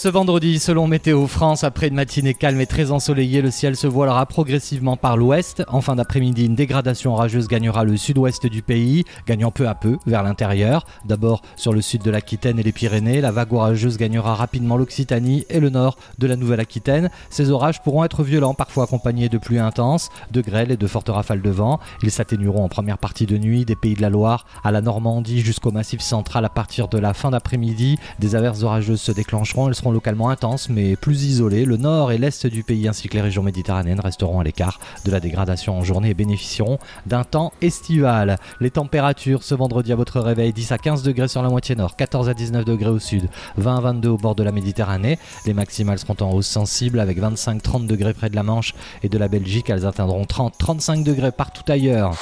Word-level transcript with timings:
Ce 0.00 0.08
vendredi, 0.08 0.58
selon 0.58 0.86
Météo 0.86 1.26
France, 1.26 1.62
après 1.62 1.88
une 1.88 1.94
matinée 1.94 2.32
calme 2.32 2.58
et 2.62 2.66
très 2.66 2.90
ensoleillée, 2.90 3.42
le 3.42 3.50
ciel 3.50 3.76
se 3.76 3.86
voilera 3.86 4.24
progressivement 4.24 4.96
par 4.96 5.18
l'ouest. 5.18 5.62
En 5.68 5.82
fin 5.82 5.94
d'après-midi, 5.94 6.46
une 6.46 6.54
dégradation 6.54 7.12
orageuse 7.12 7.48
gagnera 7.48 7.84
le 7.84 7.98
sud-ouest 7.98 8.46
du 8.46 8.62
pays, 8.62 9.04
gagnant 9.26 9.50
peu 9.50 9.68
à 9.68 9.74
peu 9.74 9.98
vers 10.06 10.22
l'intérieur. 10.22 10.86
D'abord 11.04 11.42
sur 11.56 11.74
le 11.74 11.82
sud 11.82 12.00
de 12.00 12.10
l'Aquitaine 12.10 12.58
et 12.58 12.62
les 12.62 12.72
Pyrénées, 12.72 13.20
la 13.20 13.30
vague 13.30 13.52
orageuse 13.52 13.98
gagnera 13.98 14.34
rapidement 14.34 14.78
l'Occitanie 14.78 15.44
et 15.50 15.60
le 15.60 15.68
nord 15.68 15.98
de 16.18 16.26
la 16.26 16.36
Nouvelle-Aquitaine. 16.36 17.10
Ces 17.28 17.50
orages 17.50 17.82
pourront 17.82 18.02
être 18.04 18.22
violents, 18.22 18.54
parfois 18.54 18.84
accompagnés 18.84 19.28
de 19.28 19.36
pluies 19.36 19.58
intenses, 19.58 20.08
de 20.30 20.40
grêles 20.40 20.70
et 20.70 20.78
de 20.78 20.86
fortes 20.86 21.10
rafales 21.10 21.42
de 21.42 21.50
vent. 21.50 21.78
Ils 22.02 22.10
s'atténueront 22.10 22.64
en 22.64 22.70
première 22.70 22.96
partie 22.96 23.26
de 23.26 23.36
nuit 23.36 23.66
des 23.66 23.76
pays 23.76 23.96
de 23.96 24.00
la 24.00 24.08
Loire 24.08 24.46
à 24.64 24.70
la 24.70 24.80
Normandie 24.80 25.40
jusqu'au 25.40 25.72
massif 25.72 26.00
central 26.00 26.46
à 26.46 26.48
partir 26.48 26.88
de 26.88 26.96
la 26.96 27.12
fin 27.12 27.28
d'après-midi. 27.28 27.98
Des 28.18 28.34
averses 28.34 28.62
orageuses 28.62 29.02
se 29.02 29.12
déclencheront, 29.12 29.68
localement 29.92 30.30
intenses 30.30 30.68
mais 30.68 30.96
plus 30.96 31.24
isolées. 31.24 31.64
Le 31.64 31.76
nord 31.76 32.12
et 32.12 32.18
l'est 32.18 32.46
du 32.46 32.62
pays 32.62 32.88
ainsi 32.88 33.08
que 33.08 33.14
les 33.14 33.20
régions 33.20 33.42
méditerranéennes 33.42 34.00
resteront 34.00 34.40
à 34.40 34.44
l'écart 34.44 34.80
de 35.04 35.10
la 35.10 35.20
dégradation 35.20 35.78
en 35.78 35.84
journée 35.84 36.10
et 36.10 36.14
bénéficieront 36.14 36.78
d'un 37.06 37.24
temps 37.24 37.52
estival. 37.62 38.38
Les 38.60 38.70
températures 38.70 39.42
ce 39.42 39.54
vendredi 39.54 39.92
à 39.92 39.96
votre 39.96 40.20
réveil 40.20 40.52
10 40.52 40.72
à 40.72 40.78
15 40.78 41.02
degrés 41.02 41.28
sur 41.28 41.42
la 41.42 41.48
moitié 41.48 41.76
nord, 41.76 41.96
14 41.96 42.28
à 42.28 42.34
19 42.34 42.64
degrés 42.64 42.90
au 42.90 42.98
sud, 42.98 43.28
20 43.56 43.76
à 43.76 43.80
22 43.80 44.08
au 44.08 44.16
bord 44.16 44.34
de 44.34 44.42
la 44.42 44.52
Méditerranée. 44.52 45.18
Les 45.46 45.54
maximales 45.54 45.98
seront 45.98 46.16
en 46.20 46.32
hausse 46.32 46.46
sensible 46.46 47.00
avec 47.00 47.20
25-30 47.20 47.86
degrés 47.86 48.14
près 48.14 48.30
de 48.30 48.36
la 48.36 48.42
Manche 48.42 48.74
et 49.02 49.08
de 49.08 49.18
la 49.18 49.28
Belgique. 49.28 49.70
Elles 49.70 49.86
atteindront 49.86 50.24
30-35 50.24 51.04
degrés 51.04 51.32
partout 51.32 51.70
ailleurs. 51.70 52.14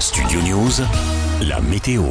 Studio 0.00 0.40
News, 0.42 0.72
la 1.42 1.60
météo. 1.60 2.10